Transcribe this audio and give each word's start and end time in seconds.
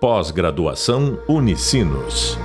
Pós-graduação 0.00 1.18
Unicinos. 1.28 2.38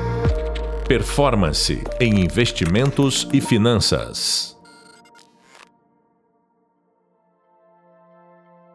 Performance 0.88 1.84
em 2.02 2.20
investimentos 2.20 3.30
e 3.32 3.40
finanças. 3.40 4.60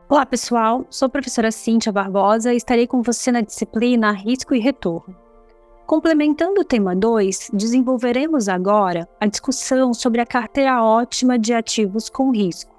Olá, 0.09 0.25
pessoal. 0.25 0.87
Sou 0.91 1.07
a 1.07 1.09
professora 1.09 1.51
Cíntia 1.51 1.91
Barbosa 1.91 2.55
e 2.55 2.57
estarei 2.57 2.87
com 2.87 3.03
você 3.03 3.33
na 3.33 3.41
disciplina 3.41 4.13
Risco 4.13 4.55
e 4.55 4.61
Retorno. 4.61 5.17
Complementando 5.85 6.61
o 6.61 6.65
tema 6.65 6.95
2, 6.95 7.51
desenvolveremos 7.53 8.49
agora 8.49 9.09
a 9.21 9.27
discussão 9.27 9.93
sobre 9.93 10.21
a 10.21 10.27
carteira 10.27 10.85
ótima 10.85 11.37
de 11.37 11.53
ativos 11.53 12.09
com 12.09 12.31
risco. 12.31 12.71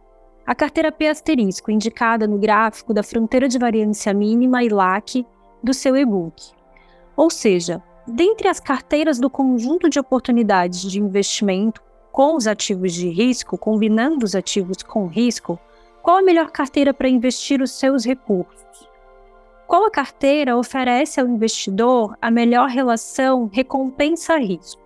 A 0.48 0.56
carteira 0.56 0.94
P 0.94 1.08
asterisco, 1.08 1.70
indicada 1.70 2.26
no 2.26 2.38
gráfico 2.38 2.94
da 2.94 3.04
fronteira 3.04 3.50
de 3.50 3.60
variância 3.60 4.14
mínima 4.14 4.64
e 4.64 4.70
LAC 4.70 5.26
do 5.64 5.74
seu 5.74 5.96
e-book. 5.96 6.52
Ou 7.16 7.30
seja, 7.30 7.82
dentre 8.08 8.48
as 8.48 8.60
carteiras 8.60 9.20
do 9.20 9.30
conjunto 9.30 9.90
de 9.90 10.00
oportunidades 10.00 10.82
de 10.82 11.00
investimento 11.00 11.82
com 12.12 12.36
os 12.36 12.48
ativos 12.48 12.94
de 12.94 13.10
risco, 13.10 13.58
combinando 13.58 14.26
os 14.26 14.36
ativos 14.36 14.82
com 14.84 15.08
risco, 15.08 15.60
qual 16.02 16.18
a 16.18 16.22
melhor 16.22 16.50
carteira 16.50 16.94
para 16.94 17.10
investir 17.10 17.62
os 17.62 17.72
seus 17.72 18.06
recursos? 18.06 18.90
Qual 19.68 19.86
a 19.86 19.92
carteira 19.92 20.58
oferece 20.58 21.20
ao 21.20 21.28
investidor 21.28 22.18
a 22.20 22.32
melhor 22.32 22.70
relação 22.70 23.50
recompensa-risco? 23.54 24.82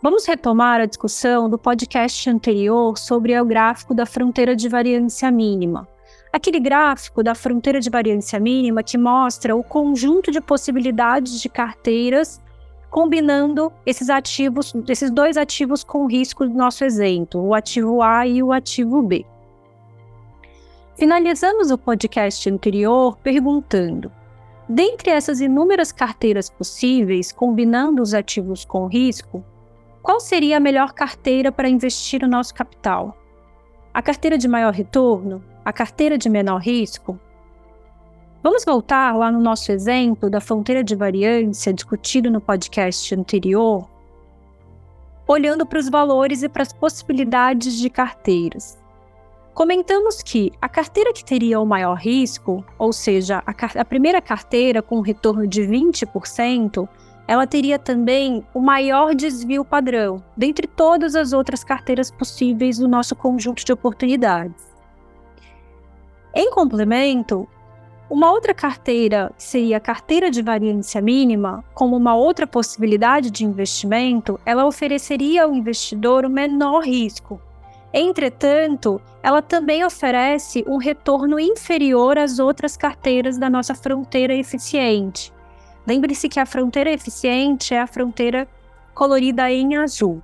Vamos 0.00 0.26
retomar 0.26 0.80
a 0.80 0.86
discussão 0.86 1.48
do 1.48 1.58
podcast 1.58 2.28
anterior 2.28 2.96
sobre 2.96 3.38
o 3.38 3.44
gráfico 3.44 3.94
da 3.94 4.06
fronteira 4.06 4.54
de 4.54 4.68
variância 4.68 5.30
mínima, 5.30 5.88
aquele 6.34 6.58
gráfico 6.58 7.22
da 7.22 7.32
fronteira 7.32 7.78
de 7.78 7.88
variância 7.88 8.40
mínima 8.40 8.82
que 8.82 8.98
mostra 8.98 9.54
o 9.54 9.62
conjunto 9.62 10.32
de 10.32 10.40
possibilidades 10.40 11.40
de 11.40 11.48
carteiras 11.48 12.42
combinando 12.90 13.72
esses 13.86 14.10
ativos, 14.10 14.74
esses 14.88 15.12
dois 15.12 15.36
ativos 15.36 15.84
com 15.84 16.08
risco 16.08 16.44
do 16.44 16.52
nosso 16.52 16.84
exemplo, 16.84 17.40
o 17.40 17.54
ativo 17.54 18.02
A 18.02 18.26
e 18.26 18.42
o 18.42 18.52
ativo 18.52 19.00
B. 19.00 19.24
Finalizamos 20.96 21.70
o 21.70 21.78
podcast 21.78 22.50
anterior 22.50 23.16
perguntando: 23.18 24.10
dentre 24.68 25.12
essas 25.12 25.40
inúmeras 25.40 25.92
carteiras 25.92 26.50
possíveis, 26.50 27.30
combinando 27.30 28.02
os 28.02 28.12
ativos 28.12 28.64
com 28.64 28.88
risco, 28.88 29.44
qual 30.02 30.18
seria 30.18 30.56
a 30.56 30.60
melhor 30.60 30.94
carteira 30.94 31.52
para 31.52 31.68
investir 31.68 32.24
o 32.24 32.28
nosso 32.28 32.52
capital? 32.52 33.16
A 33.92 34.02
carteira 34.02 34.36
de 34.36 34.48
maior 34.48 34.72
retorno? 34.72 35.53
A 35.64 35.72
carteira 35.72 36.18
de 36.18 36.28
menor 36.28 36.60
risco? 36.60 37.18
Vamos 38.42 38.64
voltar 38.64 39.16
lá 39.16 39.32
no 39.32 39.40
nosso 39.40 39.72
exemplo 39.72 40.28
da 40.28 40.40
fronteira 40.40 40.84
de 40.84 40.94
variância 40.94 41.72
discutido 41.72 42.30
no 42.30 42.42
podcast 42.42 43.14
anterior, 43.14 43.88
olhando 45.26 45.64
para 45.64 45.78
os 45.78 45.88
valores 45.88 46.42
e 46.42 46.48
para 46.48 46.62
as 46.62 46.72
possibilidades 46.72 47.78
de 47.78 47.88
carteiras. 47.88 48.78
Comentamos 49.54 50.22
que 50.22 50.52
a 50.60 50.68
carteira 50.68 51.12
que 51.12 51.24
teria 51.24 51.58
o 51.58 51.64
maior 51.64 51.94
risco, 51.94 52.62
ou 52.76 52.92
seja, 52.92 53.42
a, 53.46 53.80
a 53.80 53.84
primeira 53.84 54.20
carteira 54.20 54.82
com 54.82 54.98
um 54.98 55.00
retorno 55.00 55.46
de 55.46 55.62
20%, 55.62 56.86
ela 57.26 57.46
teria 57.46 57.78
também 57.78 58.44
o 58.52 58.60
maior 58.60 59.14
desvio 59.14 59.64
padrão, 59.64 60.22
dentre 60.36 60.66
todas 60.66 61.14
as 61.14 61.32
outras 61.32 61.64
carteiras 61.64 62.10
possíveis 62.10 62.78
do 62.78 62.88
nosso 62.88 63.16
conjunto 63.16 63.64
de 63.64 63.72
oportunidades. 63.72 64.73
Em 66.36 66.50
complemento, 66.50 67.48
uma 68.10 68.32
outra 68.32 68.52
carteira, 68.52 69.32
que 69.36 69.42
seria 69.42 69.76
a 69.76 69.80
carteira 69.80 70.30
de 70.30 70.42
variância 70.42 71.00
mínima, 71.00 71.64
como 71.72 71.96
uma 71.96 72.16
outra 72.16 72.44
possibilidade 72.44 73.30
de 73.30 73.44
investimento, 73.44 74.38
ela 74.44 74.66
ofereceria 74.66 75.44
ao 75.44 75.54
investidor 75.54 76.24
o 76.24 76.30
menor 76.30 76.82
risco. 76.82 77.40
Entretanto, 77.92 79.00
ela 79.22 79.40
também 79.40 79.84
oferece 79.84 80.64
um 80.66 80.76
retorno 80.76 81.38
inferior 81.38 82.18
às 82.18 82.40
outras 82.40 82.76
carteiras 82.76 83.38
da 83.38 83.48
nossa 83.48 83.72
fronteira 83.72 84.34
eficiente. 84.34 85.32
Lembre-se 85.86 86.28
que 86.28 86.40
a 86.40 86.46
fronteira 86.46 86.90
eficiente 86.90 87.72
é 87.72 87.80
a 87.80 87.86
fronteira 87.86 88.48
colorida 88.92 89.48
em 89.52 89.76
azul. 89.76 90.20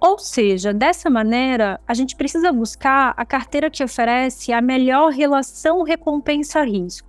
Ou 0.00 0.18
seja, 0.18 0.72
dessa 0.72 1.10
maneira, 1.10 1.80
a 1.86 1.92
gente 1.92 2.14
precisa 2.14 2.52
buscar 2.52 3.14
a 3.16 3.24
carteira 3.26 3.68
que 3.68 3.82
oferece 3.82 4.52
a 4.52 4.60
melhor 4.60 5.10
relação 5.10 5.82
recompensa-risco. 5.82 7.08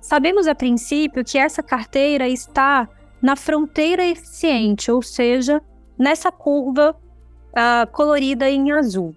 Sabemos 0.00 0.46
a 0.46 0.54
princípio 0.54 1.24
que 1.24 1.36
essa 1.36 1.62
carteira 1.62 2.28
está 2.28 2.88
na 3.20 3.36
fronteira 3.36 4.04
eficiente, 4.04 4.90
ou 4.90 5.02
seja, 5.02 5.62
nessa 5.98 6.30
curva 6.32 6.96
uh, 7.50 7.90
colorida 7.92 8.50
em 8.50 8.72
azul. 8.72 9.14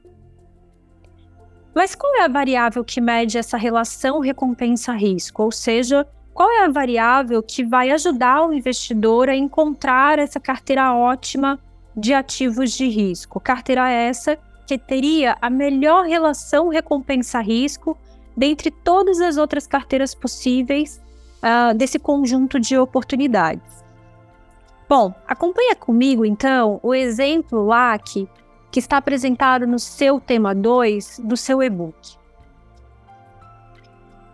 Mas 1.74 1.94
qual 1.94 2.14
é 2.16 2.24
a 2.24 2.28
variável 2.28 2.84
que 2.84 3.00
mede 3.00 3.38
essa 3.38 3.58
relação 3.58 4.20
recompensa-risco? 4.20 5.44
Ou 5.44 5.52
seja, 5.52 6.08
qual 6.34 6.50
é 6.50 6.66
a 6.66 6.70
variável 6.70 7.42
que 7.44 7.64
vai 7.64 7.92
ajudar 7.92 8.48
o 8.48 8.54
investidor 8.54 9.30
a 9.30 9.36
encontrar 9.36 10.20
essa 10.20 10.40
carteira 10.40 10.94
ótima 10.94 11.60
de 11.98 12.14
ativos 12.14 12.72
de 12.72 12.88
risco. 12.88 13.40
Carteira 13.40 13.90
essa 13.90 14.38
que 14.68 14.78
teria 14.78 15.36
a 15.42 15.50
melhor 15.50 16.06
relação 16.06 16.70
recompensa-risco 16.70 17.98
dentre 18.36 18.70
todas 18.70 19.20
as 19.20 19.38
outras 19.38 19.66
carteiras 19.66 20.14
possíveis 20.14 21.02
uh, 21.42 21.74
desse 21.74 21.98
conjunto 21.98 22.60
de 22.60 22.78
oportunidades. 22.78 23.84
Bom, 24.88 25.14
acompanha 25.28 25.76
comigo 25.76 26.24
então 26.24 26.80
o 26.84 26.94
exemplo 26.94 27.66
LAC 27.66 28.28
que 28.72 28.80
está 28.80 28.98
apresentado 28.98 29.66
no 29.66 29.80
seu 29.80 30.20
tema 30.20 30.54
2 30.54 31.22
do 31.24 31.36
seu 31.36 31.64
e-book. 31.64 32.16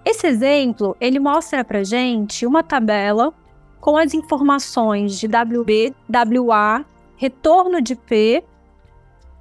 Esse 0.03 0.27
exemplo, 0.27 0.97
ele 0.99 1.17
mostra 1.17 1.63
para 1.63 1.83
gente 1.83 2.45
uma 2.45 2.61
tabela 2.61 3.33
com 3.79 3.95
as 3.95 4.13
informações 4.13 5.17
de 5.17 5.27
WB, 5.27 5.95
WA 6.09 6.85
retorno 7.15 7.81
de 7.81 7.95
P 7.95 8.43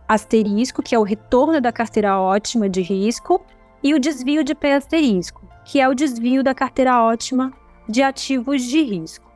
asterisco, 0.08 0.82
que 0.82 0.94
é 0.94 0.98
o 0.98 1.02
retorno 1.02 1.60
da 1.60 1.72
carteira 1.72 2.18
ótima 2.20 2.68
de 2.68 2.82
risco, 2.82 3.40
e 3.82 3.94
o 3.94 3.98
desvio 3.98 4.44
de 4.44 4.54
P 4.54 4.72
asterisco, 4.72 5.42
que 5.64 5.80
é 5.80 5.88
o 5.88 5.94
desvio 5.94 6.42
da 6.42 6.54
carteira 6.54 7.02
ótima 7.02 7.52
de 7.88 8.02
ativos 8.02 8.62
de 8.62 8.82
risco. 8.82 9.30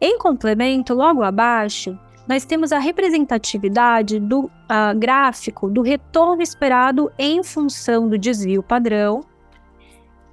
Em 0.00 0.18
complemento, 0.18 0.94
logo 0.94 1.22
abaixo, 1.22 1.98
nós 2.26 2.44
temos 2.44 2.72
a 2.72 2.78
representatividade 2.78 4.20
do 4.20 4.44
uh, 4.44 4.50
gráfico 4.96 5.68
do 5.68 5.82
retorno 5.82 6.42
esperado 6.42 7.10
em 7.18 7.42
função 7.42 8.08
do 8.08 8.18
desvio 8.18 8.62
padrão. 8.62 9.22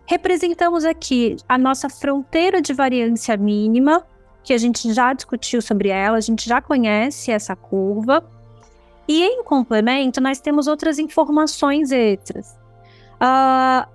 Representamos 0.06 0.86
aqui 0.86 1.38
a 1.48 1.58
nossa 1.58 1.90
fronteira 1.90 2.62
de 2.62 2.74
variância 2.74 3.36
mínima, 3.38 4.06
que 4.46 4.54
a 4.54 4.58
gente 4.58 4.94
já 4.94 5.12
discutiu 5.12 5.62
sobre 5.62 5.90
ela, 5.90 6.18
a 6.18 6.22
gente 6.22 6.48
já 6.48 6.62
conhece 6.62 7.32
essa 7.32 7.56
curva. 7.56 8.24
E 9.08 9.24
em 9.24 9.44
complemento, 9.44 10.22
nós 10.22 10.40
temos 10.40 10.68
outras 10.68 11.00
informações 11.00 11.92
extras. 11.92 12.58
Uh, 13.16 13.90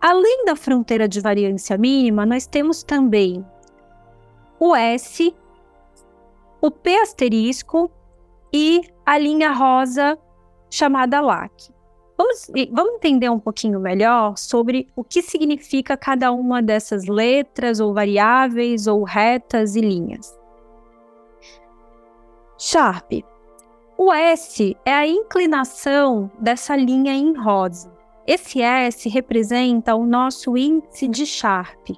além 0.00 0.44
da 0.44 0.54
fronteira 0.54 1.08
de 1.08 1.20
variância 1.20 1.76
mínima, 1.78 2.26
nós 2.26 2.46
temos 2.46 2.82
também 2.82 3.44
o 4.60 4.76
S, 4.76 5.34
o 6.60 6.70
P 6.70 6.96
asterisco 6.96 7.90
e 8.52 8.82
a 9.04 9.16
linha 9.16 9.52
rosa 9.52 10.18
chamada 10.70 11.20
LAC. 11.20 11.70
Vamos, 12.18 12.50
vamos 12.72 12.94
entender 12.94 13.30
um 13.30 13.38
pouquinho 13.38 13.78
melhor 13.78 14.36
sobre 14.36 14.88
o 14.96 15.04
que 15.04 15.22
significa 15.22 15.96
cada 15.96 16.32
uma 16.32 16.60
dessas 16.60 17.06
letras, 17.06 17.78
ou 17.78 17.94
variáveis, 17.94 18.88
ou 18.88 19.04
retas 19.04 19.76
e 19.76 19.80
linhas. 19.80 20.36
Sharp. 22.58 23.12
O 23.96 24.12
S 24.12 24.76
é 24.84 24.92
a 24.92 25.06
inclinação 25.06 26.28
dessa 26.40 26.74
linha 26.74 27.14
em 27.14 27.36
rosa. 27.36 27.96
Esse 28.26 28.60
S 28.60 29.08
representa 29.08 29.94
o 29.94 30.04
nosso 30.04 30.56
índice 30.56 31.06
de 31.06 31.24
Sharp. 31.24 31.90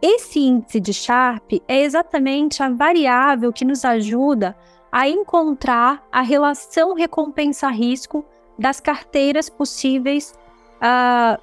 Esse 0.00 0.38
índice 0.38 0.78
de 0.78 0.94
Sharp 0.94 1.52
é 1.66 1.82
exatamente 1.82 2.62
a 2.62 2.70
variável 2.70 3.52
que 3.52 3.64
nos 3.64 3.84
ajuda 3.84 4.56
a 4.90 5.08
encontrar 5.08 6.06
a 6.12 6.22
relação 6.22 6.94
recompensa-risco 6.94 8.24
das 8.58 8.80
carteiras 8.80 9.48
possíveis 9.48 10.34
uh, 10.76 11.40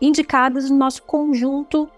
indicadas 0.00 0.70
no 0.70 0.76
nosso 0.76 1.02
conjunto 1.02 1.88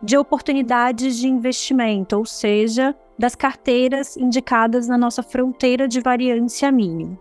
de 0.00 0.16
oportunidades 0.16 1.16
de 1.16 1.26
investimento, 1.26 2.16
ou 2.16 2.24
seja, 2.24 2.94
das 3.18 3.34
carteiras 3.34 4.16
indicadas 4.16 4.86
na 4.86 4.96
nossa 4.96 5.22
fronteira 5.22 5.88
de 5.88 6.00
variância 6.00 6.70
mínima. 6.70 7.18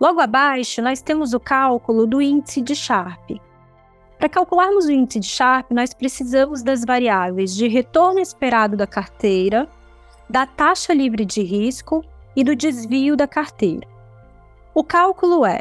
Logo 0.00 0.20
abaixo, 0.20 0.80
nós 0.82 1.00
temos 1.00 1.32
o 1.32 1.40
cálculo 1.40 2.06
do 2.06 2.22
índice 2.22 2.60
de 2.60 2.74
Sharpe. 2.74 3.40
Para 4.18 4.28
calcularmos 4.28 4.86
o 4.86 4.92
índice 4.92 5.18
de 5.18 5.26
Sharp, 5.26 5.70
nós 5.72 5.92
precisamos 5.92 6.62
das 6.62 6.84
variáveis 6.84 7.54
de 7.54 7.66
retorno 7.66 8.20
esperado 8.20 8.76
da 8.76 8.86
carteira, 8.86 9.68
da 10.30 10.46
taxa 10.46 10.94
livre 10.94 11.24
de 11.24 11.42
risco 11.42 12.04
e 12.34 12.44
do 12.44 12.54
desvio 12.54 13.16
da 13.16 13.26
carteira. 13.26 13.91
O 14.74 14.82
cálculo 14.82 15.44
é 15.44 15.60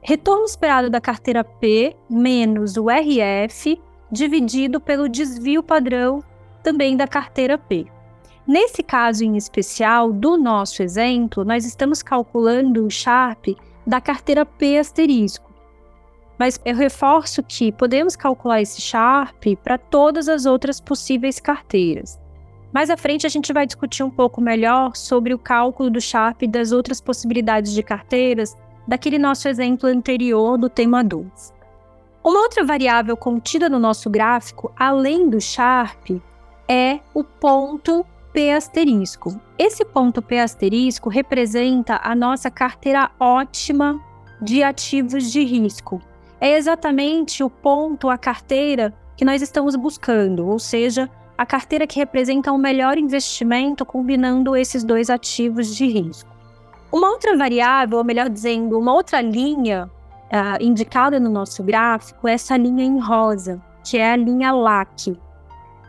retorno 0.00 0.44
esperado 0.44 0.88
da 0.88 1.00
carteira 1.00 1.42
P 1.42 1.96
menos 2.08 2.76
o 2.76 2.86
RF 2.88 3.80
dividido 4.10 4.80
pelo 4.80 5.08
desvio 5.08 5.60
padrão 5.60 6.22
também 6.62 6.96
da 6.96 7.08
carteira 7.08 7.58
P. 7.58 7.86
Nesse 8.46 8.82
caso 8.82 9.24
em 9.24 9.36
especial, 9.36 10.12
do 10.12 10.36
nosso 10.36 10.84
exemplo, 10.84 11.44
nós 11.44 11.64
estamos 11.64 12.00
calculando 12.00 12.86
o 12.86 12.90
Sharp 12.90 13.48
da 13.84 14.00
carteira 14.00 14.46
P 14.46 14.78
asterisco. 14.78 15.50
Mas 16.38 16.60
eu 16.64 16.76
reforço 16.76 17.42
que 17.42 17.72
podemos 17.72 18.14
calcular 18.14 18.62
esse 18.62 18.80
Sharp 18.80 19.44
para 19.64 19.76
todas 19.76 20.28
as 20.28 20.46
outras 20.46 20.80
possíveis 20.80 21.40
carteiras. 21.40 22.20
Mais 22.72 22.88
à 22.88 22.96
frente, 22.96 23.26
a 23.26 23.30
gente 23.30 23.52
vai 23.52 23.66
discutir 23.66 24.02
um 24.02 24.10
pouco 24.10 24.40
melhor 24.40 24.94
sobre 24.94 25.34
o 25.34 25.38
cálculo 25.38 25.90
do 25.90 26.00
Sharp 26.00 26.42
das 26.42 26.70
outras 26.70 27.00
possibilidades 27.00 27.72
de 27.72 27.82
carteiras 27.82 28.56
daquele 28.86 29.18
nosso 29.18 29.48
exemplo 29.48 29.88
anterior 29.88 30.56
do 30.56 30.68
tema 30.68 31.02
2. 31.02 31.52
Uma 32.22 32.42
outra 32.42 32.64
variável 32.64 33.16
contida 33.16 33.68
no 33.68 33.78
nosso 33.78 34.08
gráfico, 34.10 34.72
além 34.76 35.28
do 35.28 35.40
Sharp, 35.40 36.10
é 36.68 37.00
o 37.12 37.24
ponto 37.24 38.06
P 38.32 38.52
asterisco. 38.52 39.40
Esse 39.58 39.84
ponto 39.84 40.22
P 40.22 40.38
asterisco 40.38 41.08
representa 41.08 42.00
a 42.02 42.14
nossa 42.14 42.50
carteira 42.50 43.10
ótima 43.18 44.00
de 44.40 44.62
ativos 44.62 45.32
de 45.32 45.44
risco. 45.44 46.00
É 46.40 46.56
exatamente 46.56 47.42
o 47.42 47.50
ponto, 47.50 48.08
a 48.08 48.16
carteira 48.16 48.94
que 49.16 49.24
nós 49.24 49.42
estamos 49.42 49.74
buscando, 49.74 50.46
ou 50.46 50.58
seja, 50.58 51.10
a 51.40 51.46
carteira 51.46 51.86
que 51.86 51.98
representa 51.98 52.52
o 52.52 52.58
melhor 52.58 52.98
investimento 52.98 53.86
combinando 53.86 54.54
esses 54.54 54.84
dois 54.84 55.08
ativos 55.08 55.74
de 55.74 55.86
risco. 55.86 56.28
Uma 56.92 57.08
outra 57.08 57.34
variável, 57.34 57.96
ou 57.96 58.04
melhor 58.04 58.28
dizendo, 58.28 58.78
uma 58.78 58.92
outra 58.92 59.22
linha 59.22 59.90
uh, 60.26 60.62
indicada 60.62 61.18
no 61.18 61.30
nosso 61.30 61.62
gráfico 61.62 62.28
é 62.28 62.34
essa 62.34 62.58
linha 62.58 62.84
em 62.84 63.00
rosa, 63.00 63.58
que 63.82 63.96
é 63.96 64.12
a 64.12 64.16
linha 64.16 64.52
LAC. 64.52 65.18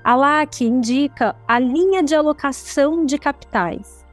A 0.01 0.15
LAC 0.15 0.61
indica 0.61 1.35
a 1.45 1.59
linha 1.59 2.01
de 2.01 2.15
alocação 2.15 3.05
de 3.05 3.17
capitais. 3.17 4.05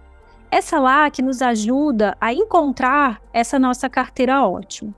Essa 0.51 0.81
LAC 0.81 1.21
nos 1.23 1.41
ajuda 1.41 2.17
a 2.21 2.33
encontrar 2.33 3.23
essa 3.33 3.61
nossa 3.61 3.89
carteira 3.89 4.45
ótima. 4.45 4.93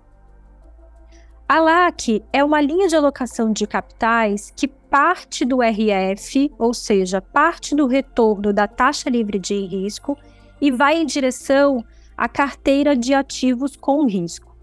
A 1.47 1.61
LAC 1.61 2.25
é 2.33 2.43
uma 2.43 2.63
linha 2.63 2.89
de 2.89 2.97
alocação 2.97 3.53
de 3.53 3.67
capitais 3.67 4.51
que 4.57 4.80
parte 4.91 5.45
do 5.45 5.63
RF, 5.63 6.53
ou 6.59 6.75
seja, 6.75 7.23
parte 7.23 7.75
do 7.75 7.87
retorno 7.87 8.53
da 8.53 8.67
taxa 8.67 9.09
livre 9.09 9.39
de 9.39 9.55
risco, 9.65 10.19
e 10.61 10.71
vai 10.71 11.01
em 11.01 11.07
direção 11.07 11.85
à 12.17 12.29
carteira 12.29 12.97
de 12.97 13.15
ativos 13.15 13.77
com 13.77 14.05
risco. 14.07 14.55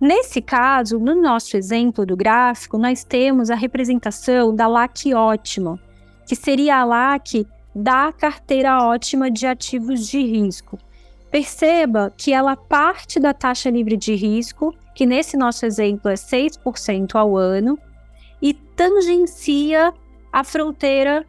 Nesse 0.00 0.42
caso, 0.42 0.98
no 0.98 1.14
nosso 1.14 1.56
exemplo 1.56 2.04
do 2.04 2.16
gráfico, 2.16 2.76
nós 2.76 3.04
temos 3.04 3.50
a 3.50 3.54
representação 3.54 4.54
da 4.54 4.66
LAC 4.66 5.14
ótima, 5.14 5.78
que 6.26 6.34
seria 6.34 6.78
a 6.78 6.84
LAC 6.84 7.46
da 7.74 8.12
carteira 8.12 8.82
ótima 8.82 9.30
de 9.30 9.46
ativos 9.46 10.08
de 10.08 10.20
risco. 10.20 10.78
Perceba 11.30 12.12
que 12.16 12.32
ela 12.32 12.56
parte 12.56 13.20
da 13.20 13.32
taxa 13.32 13.70
livre 13.70 13.96
de 13.96 14.14
risco 14.14 14.74
que 14.94 15.06
nesse 15.06 15.36
nosso 15.36 15.64
exemplo 15.64 16.10
é 16.10 16.14
6% 16.14 17.14
ao 17.14 17.36
ano, 17.36 17.78
tangencia 18.80 19.92
a 20.32 20.42
fronteira 20.42 21.26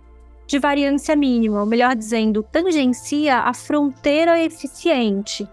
de 0.47 0.57
variância 0.57 1.17
mínima, 1.17 1.59
ou 1.59 1.65
melhor 1.65 1.93
dizendo, 1.97 2.41
tangencia 2.49 3.39
a 3.39 3.53
fronteira 3.53 4.41
eficiente. 4.41 5.45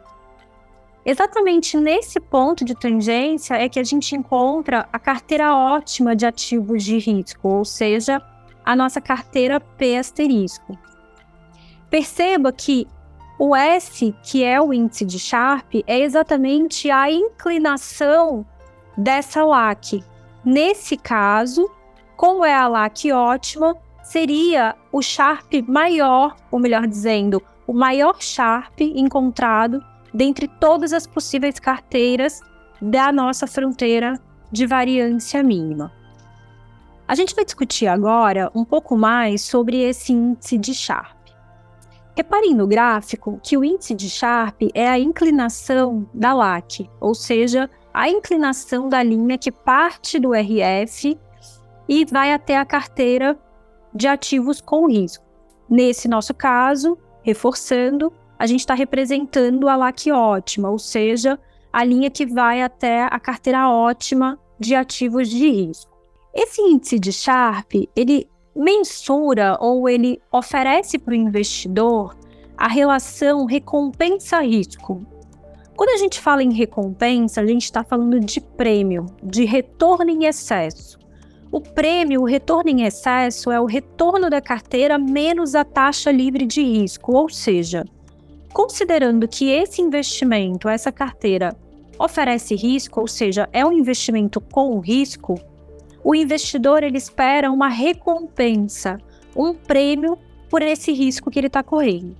Exatamente 1.04 1.76
nesse 1.76 2.20
ponto 2.20 2.64
de 2.64 2.76
tangência 2.76 3.54
é 3.54 3.68
que 3.68 3.80
a 3.80 3.82
gente 3.82 4.14
encontra 4.14 4.88
a 4.92 4.98
carteira 5.00 5.52
ótima 5.52 6.14
de 6.14 6.24
ativos 6.24 6.84
de 6.84 6.98
risco, 6.98 7.48
ou 7.48 7.64
seja, 7.64 8.22
a 8.64 8.76
nossa 8.76 9.00
carteira 9.00 9.58
P 9.58 9.96
asterisco. 9.96 10.78
Perceba 11.90 12.52
que 12.52 12.86
o 13.40 13.56
S, 13.56 14.14
que 14.22 14.44
é 14.44 14.60
o 14.60 14.72
índice 14.72 15.04
de 15.04 15.18
Sharp, 15.18 15.74
é 15.84 15.98
exatamente 15.98 16.92
a 16.92 17.10
inclinação 17.10 18.46
dessa 18.96 19.44
LAC. 19.44 20.04
Nesse 20.44 20.96
caso, 20.96 21.68
como 22.18 22.44
é 22.44 22.52
a 22.52 22.66
LAC 22.66 23.12
ótima, 23.12 23.76
seria 24.02 24.74
o 24.90 25.00
Sharp 25.00 25.52
maior, 25.68 26.34
ou 26.50 26.58
melhor 26.58 26.84
dizendo, 26.84 27.40
o 27.64 27.72
maior 27.72 28.20
Sharp 28.20 28.80
encontrado 28.80 29.80
dentre 30.12 30.48
todas 30.48 30.92
as 30.92 31.06
possíveis 31.06 31.60
carteiras 31.60 32.40
da 32.82 33.12
nossa 33.12 33.46
fronteira 33.46 34.20
de 34.50 34.66
variância 34.66 35.44
mínima. 35.44 35.92
A 37.06 37.14
gente 37.14 37.36
vai 37.36 37.44
discutir 37.44 37.86
agora 37.86 38.50
um 38.52 38.64
pouco 38.64 38.96
mais 38.96 39.42
sobre 39.42 39.80
esse 39.80 40.12
índice 40.12 40.58
de 40.58 40.74
Sharp. 40.74 41.16
Reparem 42.16 42.52
no 42.52 42.66
gráfico 42.66 43.38
que 43.44 43.56
o 43.56 43.64
índice 43.64 43.94
de 43.94 44.10
Sharp 44.10 44.62
é 44.74 44.88
a 44.88 44.98
inclinação 44.98 46.04
da 46.12 46.34
LAC, 46.34 46.90
ou 47.00 47.14
seja, 47.14 47.70
a 47.94 48.08
inclinação 48.08 48.88
da 48.88 49.04
linha 49.04 49.38
que 49.38 49.52
parte 49.52 50.18
do 50.18 50.32
RF 50.32 51.16
e 51.88 52.04
vai 52.04 52.32
até 52.32 52.56
a 52.56 52.64
carteira 52.64 53.38
de 53.94 54.06
ativos 54.06 54.60
com 54.60 54.86
risco. 54.86 55.24
Nesse 55.68 56.08
nosso 56.08 56.34
caso, 56.34 56.98
reforçando, 57.22 58.12
a 58.38 58.46
gente 58.46 58.60
está 58.60 58.74
representando 58.74 59.68
a 59.68 59.76
LAC 59.76 60.10
ótima, 60.10 60.70
ou 60.70 60.78
seja, 60.78 61.38
a 61.72 61.84
linha 61.84 62.10
que 62.10 62.26
vai 62.26 62.62
até 62.62 63.04
a 63.04 63.18
carteira 63.18 63.68
ótima 63.70 64.38
de 64.58 64.74
ativos 64.74 65.28
de 65.28 65.48
risco. 65.50 65.90
Esse 66.34 66.60
índice 66.60 66.98
de 66.98 67.12
Sharp, 67.12 67.72
ele 67.96 68.28
mensura 68.54 69.56
ou 69.60 69.88
ele 69.88 70.20
oferece 70.32 70.98
para 70.98 71.12
o 71.12 71.16
investidor 71.16 72.16
a 72.56 72.68
relação 72.68 73.44
recompensa-risco. 73.44 75.06
Quando 75.76 75.90
a 75.90 75.96
gente 75.96 76.20
fala 76.20 76.42
em 76.42 76.52
recompensa, 76.52 77.40
a 77.40 77.46
gente 77.46 77.64
está 77.64 77.84
falando 77.84 78.18
de 78.18 78.40
prêmio, 78.40 79.06
de 79.22 79.44
retorno 79.44 80.10
em 80.10 80.24
excesso. 80.24 80.98
O 81.50 81.60
prêmio, 81.60 82.20
o 82.20 82.26
retorno 82.26 82.70
em 82.70 82.82
excesso, 82.82 83.50
é 83.50 83.58
o 83.58 83.64
retorno 83.64 84.28
da 84.28 84.40
carteira 84.40 84.98
menos 84.98 85.54
a 85.54 85.64
taxa 85.64 86.10
livre 86.10 86.44
de 86.44 86.62
risco, 86.62 87.12
ou 87.12 87.30
seja, 87.30 87.84
considerando 88.52 89.26
que 89.26 89.50
esse 89.50 89.80
investimento, 89.80 90.68
essa 90.68 90.92
carteira, 90.92 91.56
oferece 91.98 92.54
risco, 92.54 93.00
ou 93.00 93.08
seja, 93.08 93.48
é 93.52 93.64
um 93.64 93.72
investimento 93.72 94.40
com 94.40 94.78
risco, 94.78 95.40
o 96.04 96.14
investidor 96.14 96.82
ele 96.82 96.98
espera 96.98 97.50
uma 97.50 97.68
recompensa, 97.68 98.98
um 99.34 99.54
prêmio 99.54 100.18
por 100.48 100.62
esse 100.62 100.92
risco 100.92 101.30
que 101.30 101.38
ele 101.38 101.48
está 101.48 101.62
correndo. 101.62 102.16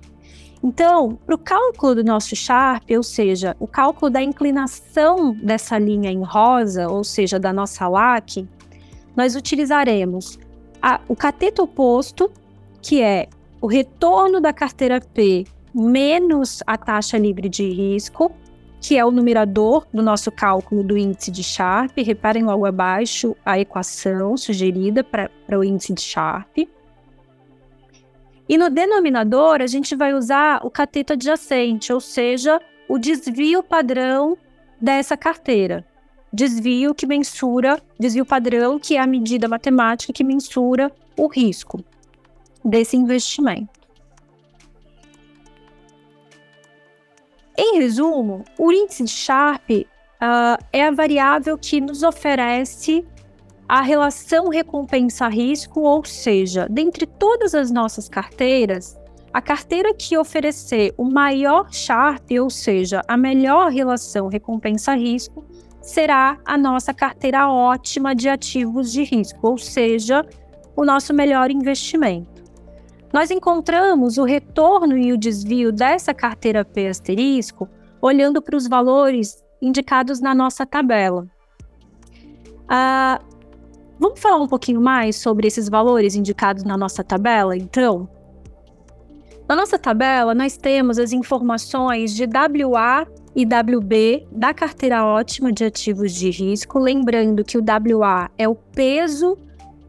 Então, 0.61 1.17
para 1.25 1.35
o 1.35 1.37
cálculo 1.37 1.95
do 1.95 2.03
nosso 2.03 2.35
Sharp, 2.35 2.83
ou 2.91 3.01
seja, 3.01 3.55
o 3.59 3.65
cálculo 3.65 4.11
da 4.11 4.21
inclinação 4.21 5.33
dessa 5.33 5.77
linha 5.77 6.11
em 6.11 6.21
rosa, 6.21 6.89
ou 6.89 7.03
seja, 7.03 7.39
da 7.39 7.53
nossa 7.53 7.87
LAC, 7.87 8.45
nós 9.19 9.35
utilizaremos 9.35 10.39
a, 10.81 11.01
o 11.09 11.13
cateto 11.13 11.61
oposto, 11.61 12.31
que 12.81 13.01
é 13.01 13.27
o 13.59 13.67
retorno 13.67 14.39
da 14.39 14.53
carteira 14.53 15.01
P 15.01 15.43
menos 15.75 16.63
a 16.65 16.77
taxa 16.77 17.17
livre 17.17 17.49
de 17.49 17.69
risco, 17.69 18.31
que 18.79 18.97
é 18.97 19.03
o 19.03 19.11
numerador 19.11 19.85
do 19.93 20.01
nosso 20.01 20.31
cálculo 20.31 20.81
do 20.85 20.97
índice 20.97 21.31
de 21.31 21.43
Sharp. 21.43 21.97
Reparem 21.97 22.45
logo 22.45 22.65
abaixo 22.65 23.35
a 23.45 23.59
equação 23.59 24.37
sugerida 24.37 25.03
para 25.03 25.59
o 25.59 25.65
índice 25.65 25.93
de 25.93 26.01
Sharp. 26.01 26.57
E 28.47 28.57
no 28.57 28.69
denominador, 28.69 29.61
a 29.61 29.67
gente 29.67 29.97
vai 29.97 30.13
usar 30.13 30.65
o 30.65 30.71
cateto 30.71 31.11
adjacente, 31.11 31.91
ou 31.91 31.99
seja, 31.99 32.57
o 32.87 32.97
desvio 32.97 33.61
padrão 33.61 34.37
dessa 34.79 35.17
carteira. 35.17 35.85
Desvio 36.31 36.93
que 36.93 37.07
mensura, 37.07 37.81
desvio 37.99 38.25
padrão, 38.25 38.79
que 38.79 38.95
é 38.95 38.99
a 38.99 39.07
medida 39.07 39.47
matemática 39.47 40.13
que 40.13 40.23
mensura 40.23 40.91
o 41.17 41.27
risco 41.27 41.83
desse 42.63 42.95
investimento. 42.95 43.79
Em 47.57 47.79
resumo, 47.79 48.45
o 48.57 48.71
índice 48.71 49.03
de 49.03 49.09
Sharp 49.09 49.69
uh, 49.69 49.85
é 50.71 50.87
a 50.87 50.91
variável 50.91 51.57
que 51.57 51.81
nos 51.81 52.03
oferece 52.03 53.05
a 53.67 53.81
relação 53.81 54.47
recompensa-risco, 54.47 55.81
ou 55.81 56.03
seja, 56.05 56.67
dentre 56.69 57.05
todas 57.05 57.53
as 57.53 57.69
nossas 57.69 58.07
carteiras, 58.07 58.97
a 59.31 59.41
carteira 59.41 59.93
que 59.93 60.17
oferecer 60.17 60.93
o 60.97 61.03
maior 61.03 61.71
Sharp, 61.71 62.31
ou 62.41 62.49
seja, 62.49 63.03
a 63.07 63.15
melhor 63.15 63.71
relação 63.71 64.27
recompensa-risco, 64.27 65.45
será 65.81 66.37
a 66.45 66.57
nossa 66.57 66.93
carteira 66.93 67.49
ótima 67.49 68.13
de 68.13 68.29
ativos 68.29 68.91
de 68.91 69.03
risco, 69.03 69.47
ou 69.47 69.57
seja, 69.57 70.25
o 70.75 70.85
nosso 70.85 71.13
melhor 71.13 71.51
investimento. 71.51 72.43
Nós 73.11 73.31
encontramos 73.31 74.17
o 74.17 74.23
retorno 74.23 74.97
e 74.97 75.11
o 75.11 75.17
desvio 75.17 75.71
dessa 75.71 76.13
carteira 76.13 76.63
P 76.63 76.87
asterisco 76.87 77.67
olhando 78.01 78.41
para 78.41 78.55
os 78.55 78.67
valores 78.67 79.43
indicados 79.61 80.21
na 80.21 80.33
nossa 80.33 80.65
tabela. 80.65 81.27
Ah, 82.67 83.19
vamos 83.99 84.19
falar 84.19 84.37
um 84.37 84.47
pouquinho 84.47 84.79
mais 84.79 85.15
sobre 85.15 85.47
esses 85.47 85.67
valores 85.67 86.15
indicados 86.15 86.63
na 86.63 86.77
nossa 86.77 87.03
tabela, 87.03 87.57
então? 87.57 88.07
Na 89.49 89.55
nossa 89.55 89.79
tabela, 89.79 90.35
nós 90.35 90.55
temos 90.55 90.99
as 90.99 91.11
informações 91.11 92.13
de 92.13 92.25
WA 92.25 93.07
e 93.39 93.45
WB 93.45 94.27
da 94.29 94.53
carteira 94.53 95.05
ótima 95.05 95.49
de 95.49 95.63
ativos 95.63 96.13
de 96.13 96.29
risco. 96.29 96.77
Lembrando 96.77 97.41
que 97.41 97.57
o 97.57 97.63
WA 97.63 98.29
é 98.37 98.49
o 98.49 98.53
peso 98.53 99.37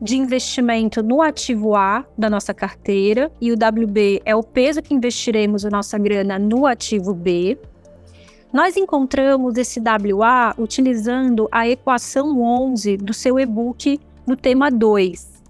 de 0.01 0.17
investimento 0.17 1.03
no 1.03 1.21
ativo 1.21 1.75
A 1.75 2.07
da 2.17 2.31
nossa 2.31 2.55
carteira 2.55 3.29
e 3.41 3.51
o 3.51 3.57
WB 3.57 4.23
é 4.25 4.37
o 4.37 4.43
peso 4.45 4.81
que 4.81 4.95
investiremos 4.95 5.67
a 5.67 5.71
nossa 5.71 5.99
grana 5.99 6.39
no 6.39 6.65
ativo 6.65 7.13
B. 7.13 7.59
Nós 8.53 8.77
encontramos 8.77 9.57
esse 9.57 9.81
WA 9.81 10.55
utilizando 10.57 11.49
a 11.51 11.69
equação 11.69 12.41
11 12.41 12.99
do 12.99 13.13
seu 13.13 13.37
e-book 13.41 13.99
no 14.25 14.37
tema 14.37 14.71
2. 14.71 15.43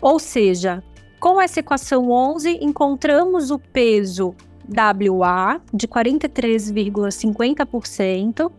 Ou 0.00 0.20
seja, 0.20 0.84
com 1.18 1.40
essa 1.40 1.58
equação 1.58 2.12
11, 2.12 2.58
encontramos 2.62 3.50
o 3.50 3.58
peso 3.58 4.36
WA 4.70 5.60
de 5.72 5.88
43,50% 5.88 8.52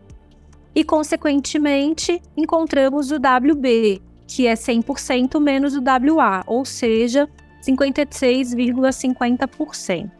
e, 0.74 0.82
consequentemente, 0.84 2.20
encontramos 2.36 3.10
o 3.10 3.16
WB, 3.16 4.02
que 4.26 4.46
é 4.46 4.52
100% 4.54 5.40
menos 5.40 5.74
o 5.76 5.80
WA, 5.80 6.44
ou 6.46 6.64
seja, 6.64 7.28
56,50%. 7.62 10.10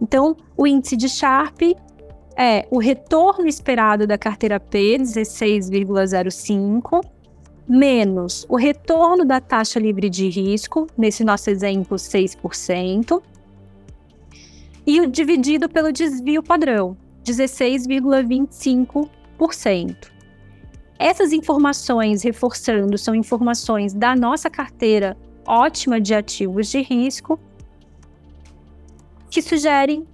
Então, 0.00 0.36
o 0.56 0.64
índice 0.64 0.96
de 0.96 1.08
Sharpe 1.08 1.74
é 2.36 2.68
o 2.70 2.78
retorno 2.78 3.48
esperado 3.48 4.06
da 4.06 4.16
carteira 4.16 4.60
P, 4.60 4.96
16,05, 4.98 7.04
menos 7.68 8.46
o 8.48 8.54
retorno 8.54 9.24
da 9.24 9.40
taxa 9.40 9.80
livre 9.80 10.08
de 10.08 10.28
risco, 10.28 10.86
nesse 10.96 11.24
nosso 11.24 11.50
exemplo, 11.50 11.96
6%, 11.96 13.20
e 14.86 15.04
dividido 15.08 15.68
pelo 15.68 15.90
desvio 15.90 16.44
padrão, 16.44 16.96
16,25%. 17.24 20.13
Essas 20.98 21.32
informações, 21.32 22.22
reforçando, 22.22 22.96
são 22.96 23.14
informações 23.14 23.92
da 23.92 24.14
nossa 24.14 24.48
carteira 24.48 25.16
ótima 25.46 26.00
de 26.00 26.14
ativos 26.14 26.68
de 26.68 26.80
risco, 26.80 27.38
que 29.30 29.42
sugerem 29.42 30.06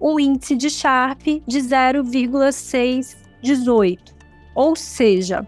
um 0.00 0.20
índice 0.20 0.56
de 0.56 0.68
Sharp 0.68 1.22
de 1.46 1.60
0,618. 1.60 4.14
Ou 4.54 4.74
seja, 4.74 5.46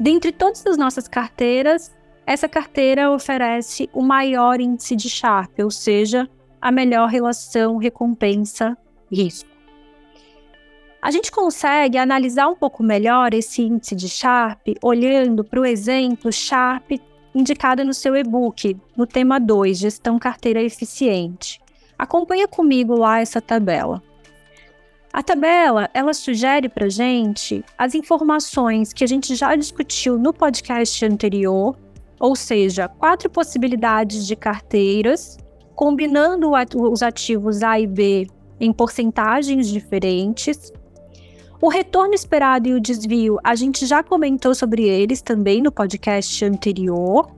dentre 0.00 0.32
todas 0.32 0.66
as 0.66 0.76
nossas 0.76 1.06
carteiras, 1.06 1.94
essa 2.26 2.48
carteira 2.48 3.12
oferece 3.12 3.88
o 3.92 4.02
maior 4.02 4.60
índice 4.60 4.96
de 4.96 5.08
Sharp, 5.08 5.60
ou 5.60 5.70
seja, 5.70 6.28
a 6.60 6.72
melhor 6.72 7.08
relação 7.08 7.76
recompensa-risco. 7.76 9.55
A 11.06 11.10
gente 11.12 11.30
consegue 11.30 11.98
analisar 11.98 12.48
um 12.48 12.56
pouco 12.56 12.82
melhor 12.82 13.32
esse 13.32 13.62
índice 13.62 13.94
de 13.94 14.08
Sharp 14.08 14.66
olhando 14.82 15.44
para 15.44 15.60
o 15.60 15.64
exemplo 15.64 16.32
Sharp 16.32 16.90
indicado 17.32 17.84
no 17.84 17.94
seu 17.94 18.16
e-book, 18.16 18.76
no 18.96 19.06
tema 19.06 19.38
2, 19.38 19.78
Gestão 19.78 20.18
Carteira 20.18 20.60
Eficiente. 20.60 21.60
Acompanha 21.96 22.48
comigo 22.48 22.98
lá 22.98 23.20
essa 23.20 23.40
tabela. 23.40 24.02
A 25.12 25.22
tabela, 25.22 25.88
ela 25.94 26.12
sugere 26.12 26.68
para 26.68 26.88
gente 26.88 27.64
as 27.78 27.94
informações 27.94 28.92
que 28.92 29.04
a 29.04 29.06
gente 29.06 29.36
já 29.36 29.54
discutiu 29.54 30.18
no 30.18 30.32
podcast 30.32 31.04
anterior, 31.06 31.78
ou 32.18 32.34
seja, 32.34 32.88
quatro 32.88 33.30
possibilidades 33.30 34.26
de 34.26 34.34
carteiras, 34.34 35.38
combinando 35.72 36.50
os 36.74 37.00
ativos 37.00 37.62
A 37.62 37.78
e 37.78 37.86
B 37.86 38.26
em 38.58 38.72
porcentagens 38.72 39.68
diferentes, 39.68 40.72
o 41.66 41.68
retorno 41.68 42.14
esperado 42.14 42.68
e 42.68 42.74
o 42.74 42.80
desvio, 42.80 43.40
a 43.42 43.56
gente 43.56 43.86
já 43.86 44.00
comentou 44.00 44.54
sobre 44.54 44.84
eles 44.84 45.20
também 45.20 45.60
no 45.60 45.72
podcast 45.72 46.44
anterior. 46.44 47.28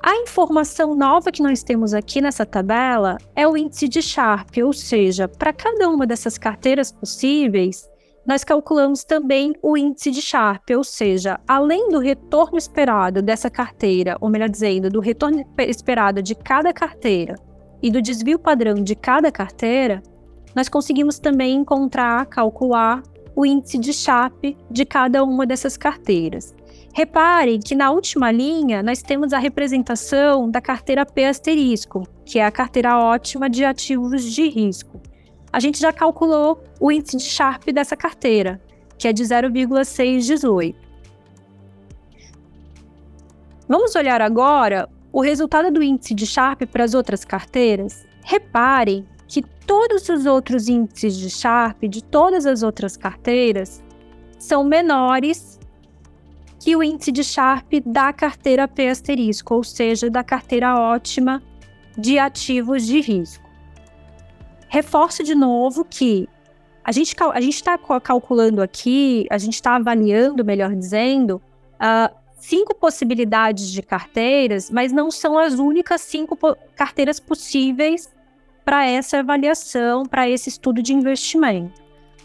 A 0.00 0.14
informação 0.18 0.94
nova 0.94 1.32
que 1.32 1.42
nós 1.42 1.64
temos 1.64 1.92
aqui 1.92 2.20
nessa 2.20 2.46
tabela 2.46 3.18
é 3.34 3.44
o 3.48 3.56
índice 3.56 3.88
de 3.88 4.00
Sharp, 4.00 4.56
ou 4.64 4.72
seja, 4.72 5.26
para 5.26 5.52
cada 5.52 5.88
uma 5.88 6.06
dessas 6.06 6.38
carteiras 6.38 6.92
possíveis, 6.92 7.90
nós 8.24 8.44
calculamos 8.44 9.02
também 9.02 9.52
o 9.60 9.76
índice 9.76 10.12
de 10.12 10.22
Sharp, 10.22 10.70
ou 10.76 10.84
seja, 10.84 11.40
além 11.48 11.88
do 11.88 11.98
retorno 11.98 12.56
esperado 12.56 13.20
dessa 13.20 13.50
carteira, 13.50 14.16
ou 14.20 14.28
melhor 14.28 14.48
dizendo, 14.48 14.88
do 14.88 15.00
retorno 15.00 15.44
esperado 15.58 16.22
de 16.22 16.36
cada 16.36 16.72
carteira 16.72 17.34
e 17.82 17.90
do 17.90 18.00
desvio 18.00 18.38
padrão 18.38 18.74
de 18.74 18.94
cada 18.94 19.32
carteira, 19.32 20.00
nós 20.54 20.68
conseguimos 20.68 21.18
também 21.18 21.56
encontrar, 21.56 22.26
calcular 22.26 23.02
o 23.34 23.46
índice 23.46 23.78
de 23.78 23.92
Sharp 23.92 24.44
de 24.70 24.84
cada 24.84 25.22
uma 25.22 25.46
dessas 25.46 25.76
carteiras. 25.76 26.54
Repare 26.92 27.58
que 27.58 27.74
na 27.74 27.90
última 27.90 28.32
linha 28.32 28.82
nós 28.82 29.02
temos 29.02 29.32
a 29.32 29.38
representação 29.38 30.50
da 30.50 30.60
carteira 30.60 31.06
P 31.06 31.24
asterisco, 31.24 32.02
que 32.24 32.38
é 32.38 32.44
a 32.44 32.50
carteira 32.50 32.98
ótima 32.98 33.48
de 33.48 33.64
ativos 33.64 34.24
de 34.24 34.48
risco. 34.48 35.00
A 35.52 35.60
gente 35.60 35.78
já 35.78 35.92
calculou 35.92 36.62
o 36.80 36.90
índice 36.90 37.16
de 37.16 37.22
Sharp 37.22 37.68
dessa 37.68 37.96
carteira, 37.96 38.60
que 38.98 39.06
é 39.06 39.12
de 39.12 39.24
0,618. 39.24 40.76
Vamos 43.68 43.94
olhar 43.94 44.20
agora 44.20 44.88
o 45.12 45.20
resultado 45.20 45.70
do 45.70 45.82
índice 45.82 46.14
de 46.14 46.26
Sharp 46.26 46.62
para 46.62 46.84
as 46.84 46.94
outras 46.94 47.24
carteiras? 47.24 48.04
Reparem 48.24 49.06
que 49.28 49.42
todos 49.42 50.08
os 50.08 50.24
outros 50.24 50.68
índices 50.68 51.16
de 51.16 51.28
Sharp 51.28 51.84
de 51.84 52.02
todas 52.02 52.46
as 52.46 52.62
outras 52.62 52.96
carteiras 52.96 53.84
são 54.38 54.64
menores 54.64 55.60
que 56.58 56.74
o 56.74 56.82
índice 56.82 57.12
de 57.12 57.22
Sharp 57.22 57.74
da 57.84 58.12
carteira 58.12 58.66
P 58.66 58.88
asterisco, 58.88 59.54
ou 59.54 59.62
seja, 59.62 60.10
da 60.10 60.24
carteira 60.24 60.76
ótima 60.76 61.42
de 61.96 62.18
ativos 62.18 62.86
de 62.86 63.00
risco. 63.00 63.48
Reforço 64.68 65.22
de 65.22 65.34
novo 65.34 65.84
que 65.84 66.28
a 66.82 66.90
gente 66.90 67.14
a 67.20 67.40
está 67.40 67.78
calculando 68.02 68.62
aqui, 68.62 69.26
a 69.30 69.36
gente 69.36 69.54
está 69.54 69.76
avaliando, 69.76 70.44
melhor 70.44 70.74
dizendo, 70.74 71.40
uh, 71.74 72.14
cinco 72.38 72.74
possibilidades 72.74 73.70
de 73.70 73.82
carteiras, 73.82 74.70
mas 74.70 74.90
não 74.90 75.10
são 75.10 75.38
as 75.38 75.54
únicas 75.54 76.00
cinco 76.00 76.36
carteiras 76.74 77.20
possíveis 77.20 78.08
para 78.68 78.84
essa 78.86 79.20
avaliação, 79.20 80.04
para 80.04 80.28
esse 80.28 80.50
estudo 80.50 80.82
de 80.82 80.92
investimento. 80.92 81.80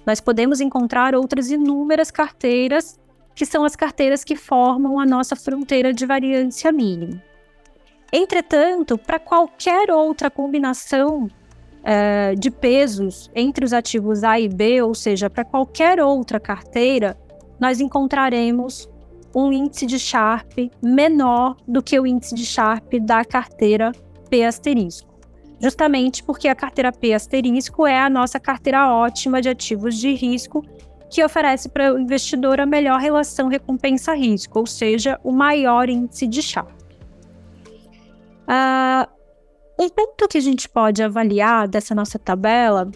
Nós 0.05 0.19
podemos 0.19 0.59
encontrar 0.59 1.15
outras 1.15 1.49
inúmeras 1.49 2.11
carteiras, 2.11 2.99
que 3.33 3.45
são 3.45 3.63
as 3.63 3.77
carteiras 3.77 4.25
que 4.25 4.35
formam 4.35 4.99
a 4.99 5.05
nossa 5.05 5.37
fronteira 5.37 5.93
de 5.93 6.05
variância 6.05 6.69
mínima. 6.69 7.23
Entretanto, 8.11 8.97
para 8.97 9.19
qualquer 9.19 9.89
outra 9.89 10.29
combinação 10.29 11.29
é, 11.81 12.35
de 12.35 12.51
pesos 12.51 13.31
entre 13.33 13.63
os 13.63 13.71
ativos 13.71 14.21
A 14.25 14.37
e 14.37 14.49
B, 14.49 14.81
ou 14.81 14.93
seja, 14.93 15.29
para 15.29 15.45
qualquer 15.45 16.01
outra 16.01 16.41
carteira, 16.41 17.17
nós 17.57 17.79
encontraremos 17.79 18.89
um 19.33 19.49
índice 19.53 19.85
de 19.85 19.97
Sharp 19.97 20.51
menor 20.81 21.55
do 21.65 21.81
que 21.81 21.97
o 21.97 22.05
índice 22.05 22.35
de 22.35 22.45
Sharp 22.45 22.95
da 22.95 23.23
carteira 23.23 23.93
P 24.29 24.43
asterisco. 24.43 25.12
Justamente 25.59 26.23
porque 26.23 26.47
a 26.47 26.55
carteira 26.55 26.91
P 26.91 27.13
asterisco 27.13 27.87
é 27.87 27.99
a 27.99 28.09
nossa 28.09 28.39
carteira 28.39 28.91
ótima 28.93 29.41
de 29.41 29.49
ativos 29.49 29.95
de 29.95 30.13
risco 30.13 30.63
que 31.09 31.23
oferece 31.23 31.69
para 31.69 31.93
o 31.93 31.99
investidor 31.99 32.59
a 32.59 32.65
melhor 32.65 32.99
relação 32.99 33.47
recompensa-risco, 33.47 34.59
ou 34.59 34.65
seja, 34.65 35.19
o 35.23 35.31
maior 35.31 35.87
índice 35.87 36.25
de 36.25 36.41
Sharp. 36.41 36.71
Uh, 38.43 39.07
um 39.79 39.89
ponto 39.89 40.27
que 40.27 40.37
a 40.37 40.41
gente 40.41 40.67
pode 40.67 41.03
avaliar 41.03 41.67
dessa 41.67 41.93
nossa 41.93 42.17
tabela 42.17 42.89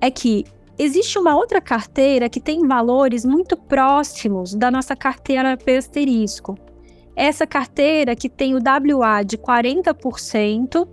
é 0.00 0.10
que 0.10 0.44
existe 0.78 1.18
uma 1.18 1.36
outra 1.36 1.60
carteira 1.60 2.28
que 2.28 2.40
tem 2.40 2.66
valores 2.66 3.24
muito 3.24 3.56
próximos 3.56 4.54
da 4.54 4.70
nossa 4.70 4.94
carteira 4.94 5.56
P 5.56 5.76
asterisco. 5.76 6.56
Essa 7.16 7.46
carteira 7.46 8.16
que 8.16 8.28
tem 8.28 8.54
o 8.54 8.58
WA 8.58 9.22
de 9.22 9.38
40% 9.38 10.88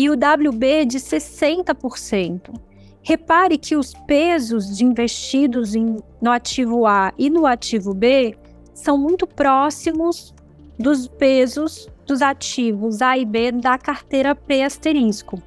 e 0.00 0.08
o 0.08 0.14
WB 0.14 0.86
de 0.86 0.98
60%. 0.98 2.58
Repare 3.02 3.58
que 3.58 3.76
os 3.76 3.92
pesos 4.06 4.74
de 4.74 4.82
investidos 4.82 5.74
em, 5.74 5.96
no 6.22 6.30
ativo 6.30 6.86
A 6.86 7.12
e 7.18 7.28
no 7.28 7.44
ativo 7.44 7.92
B 7.92 8.34
são 8.72 8.96
muito 8.96 9.26
próximos 9.26 10.34
dos 10.78 11.06
pesos 11.06 11.86
dos 12.06 12.22
ativos 12.22 13.02
A 13.02 13.18
e 13.18 13.26
B 13.26 13.52
da 13.52 13.76
carteira 13.76 14.34
P 14.34 14.62
asterisco. 14.62 15.38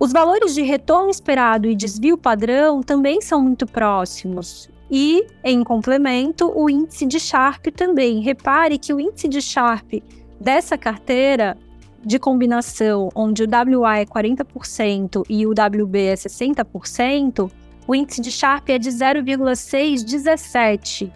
Os 0.00 0.10
valores 0.10 0.54
de 0.54 0.62
retorno 0.62 1.10
esperado 1.10 1.68
e 1.68 1.74
desvio 1.74 2.16
padrão 2.16 2.82
também 2.82 3.20
são 3.20 3.42
muito 3.42 3.66
próximos. 3.66 4.70
E, 4.90 5.26
em 5.44 5.62
complemento, 5.62 6.50
o 6.58 6.70
índice 6.70 7.04
de 7.04 7.20
Sharp 7.20 7.66
também. 7.76 8.20
Repare 8.20 8.78
que 8.78 8.94
o 8.94 8.98
índice 8.98 9.28
de 9.28 9.42
Sharp 9.42 10.02
dessa 10.40 10.78
carteira 10.78 11.58
de 12.06 12.18
combinação, 12.20 13.08
onde 13.16 13.42
o 13.42 13.48
WA 13.80 13.98
é 13.98 14.06
40% 14.06 15.24
e 15.28 15.44
o 15.44 15.50
WB 15.50 16.06
é 16.06 16.14
60%, 16.14 17.50
o 17.88 17.94
índice 17.94 18.20
de 18.20 18.30
Sharp 18.30 18.68
é 18.68 18.78
de 18.78 18.92
0,617. 18.92 21.12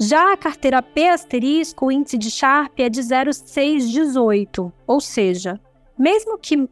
Já 0.00 0.32
a 0.32 0.36
carteira 0.36 0.80
P 0.82 1.08
asterisco, 1.08 1.86
o 1.86 1.92
índice 1.92 2.16
de 2.16 2.30
Sharp 2.30 2.80
é 2.80 2.88
de 2.88 3.02
0,618, 3.02 4.72
ou 4.86 5.00
seja, 5.00 5.60
mesmo 5.98 6.38
que 6.38 6.56
uh, 6.56 6.70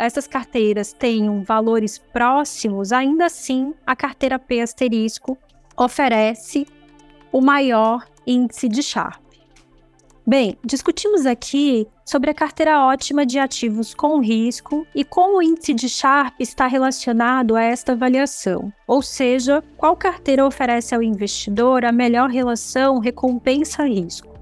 essas 0.00 0.26
carteiras 0.26 0.92
tenham 0.92 1.44
valores 1.44 1.98
próximos, 2.12 2.92
ainda 2.92 3.26
assim 3.26 3.72
a 3.86 3.94
carteira 3.94 4.36
P 4.38 4.60
asterisco 4.60 5.38
oferece 5.76 6.66
o 7.30 7.40
maior 7.40 8.04
índice 8.26 8.68
de 8.68 8.82
Sharp. 8.82 9.25
Bem, 10.28 10.58
discutimos 10.64 11.24
aqui 11.24 11.86
sobre 12.04 12.32
a 12.32 12.34
carteira 12.34 12.84
ótima 12.84 13.24
de 13.24 13.38
ativos 13.38 13.94
com 13.94 14.20
risco 14.20 14.84
e 14.92 15.04
como 15.04 15.38
o 15.38 15.42
índice 15.42 15.72
de 15.72 15.88
Sharp 15.88 16.34
está 16.40 16.66
relacionado 16.66 17.54
a 17.54 17.62
esta 17.62 17.92
avaliação, 17.92 18.72
ou 18.88 19.00
seja, 19.02 19.62
qual 19.76 19.96
carteira 19.96 20.44
oferece 20.44 20.96
ao 20.96 21.00
investidor 21.00 21.84
a 21.84 21.92
melhor 21.92 22.28
relação 22.28 22.98
recompensa-risco. 22.98 24.34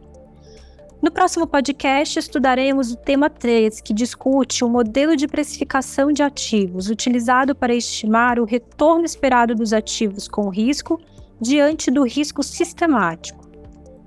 No 1.02 1.10
próximo 1.10 1.46
podcast, 1.46 2.18
estudaremos 2.18 2.90
o 2.90 2.96
tema 2.96 3.28
3, 3.28 3.82
que 3.82 3.92
discute 3.92 4.64
o 4.64 4.70
modelo 4.70 5.14
de 5.14 5.28
precificação 5.28 6.10
de 6.10 6.22
ativos 6.22 6.88
utilizado 6.88 7.54
para 7.54 7.74
estimar 7.74 8.40
o 8.40 8.46
retorno 8.46 9.04
esperado 9.04 9.54
dos 9.54 9.74
ativos 9.74 10.28
com 10.28 10.48
risco 10.48 10.98
diante 11.38 11.90
do 11.90 12.04
risco 12.04 12.42
sistemático. 12.42 13.43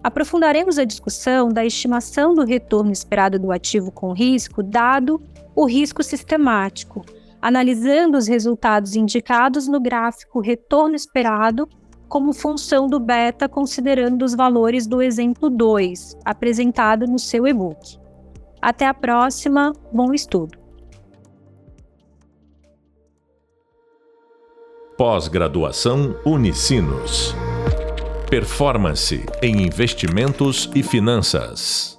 Aprofundaremos 0.08 0.80
a 0.80 0.86
discussão 0.86 1.50
da 1.50 1.66
estimação 1.66 2.34
do 2.34 2.46
retorno 2.46 2.94
esperado 2.94 3.38
do 3.38 3.52
ativo 3.52 3.92
com 3.92 4.14
risco, 4.14 4.64
dado 4.64 5.22
o 5.54 5.66
risco 5.66 6.02
sistemático, 6.02 7.04
analisando 7.42 8.18
os 8.18 8.26
resultados 8.26 8.96
indicados 8.96 9.68
no 9.68 9.82
gráfico 9.82 10.40
retorno 10.40 10.96
esperado 10.96 11.68
como 12.08 12.32
função 12.32 12.88
do 12.88 13.02
beta, 13.02 13.50
considerando 13.50 14.24
os 14.24 14.34
valores 14.34 14.88
do 14.88 15.02
exemplo 15.02 15.50
2, 15.50 16.16
apresentado 16.24 17.06
no 17.06 17.20
seu 17.20 17.46
e-book. 17.46 18.00
Até 18.62 18.88
a 18.88 18.94
próxima, 18.94 19.74
bom 19.92 20.14
estudo! 20.14 20.58
Pós-graduação 24.98 26.16
Unicinos. 26.26 27.36
Performance 28.30 29.26
em 29.42 29.62
investimentos 29.64 30.70
e 30.76 30.84
finanças. 30.84 31.97